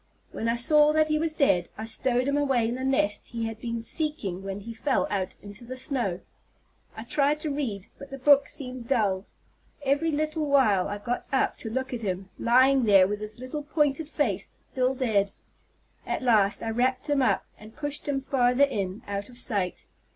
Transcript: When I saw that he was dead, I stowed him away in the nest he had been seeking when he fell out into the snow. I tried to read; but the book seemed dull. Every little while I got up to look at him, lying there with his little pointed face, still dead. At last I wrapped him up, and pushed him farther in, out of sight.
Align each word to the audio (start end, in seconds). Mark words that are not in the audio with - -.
When 0.31 0.47
I 0.49 0.55
saw 0.55 0.93
that 0.93 1.09
he 1.09 1.19
was 1.19 1.35
dead, 1.35 1.69
I 1.77 1.85
stowed 1.85 2.27
him 2.27 2.35
away 2.35 2.67
in 2.67 2.73
the 2.73 2.83
nest 2.83 3.27
he 3.27 3.45
had 3.45 3.61
been 3.61 3.83
seeking 3.83 4.41
when 4.41 4.61
he 4.61 4.73
fell 4.73 5.05
out 5.11 5.35
into 5.43 5.63
the 5.63 5.77
snow. 5.77 6.21
I 6.97 7.03
tried 7.03 7.39
to 7.41 7.51
read; 7.51 7.85
but 7.99 8.09
the 8.09 8.17
book 8.17 8.47
seemed 8.47 8.87
dull. 8.87 9.27
Every 9.83 10.11
little 10.11 10.47
while 10.47 10.87
I 10.87 10.97
got 10.97 11.27
up 11.31 11.55
to 11.57 11.69
look 11.69 11.93
at 11.93 12.01
him, 12.01 12.31
lying 12.39 12.85
there 12.85 13.07
with 13.07 13.19
his 13.19 13.37
little 13.37 13.61
pointed 13.61 14.09
face, 14.09 14.57
still 14.71 14.95
dead. 14.95 15.31
At 16.03 16.23
last 16.23 16.63
I 16.63 16.71
wrapped 16.71 17.07
him 17.07 17.21
up, 17.21 17.45
and 17.59 17.75
pushed 17.75 18.07
him 18.07 18.21
farther 18.21 18.63
in, 18.63 19.03
out 19.07 19.29
of 19.29 19.37
sight. 19.37 19.85